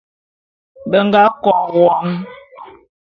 Be 0.89 0.97
nga 1.05 1.21
KO 1.43 1.53
won. 1.83 2.07